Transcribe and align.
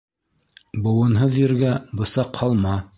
Быуынһыҙ 0.87 1.39
ергә 1.43 1.77
бысаҡ 2.01 2.45
һалма. 2.45 2.79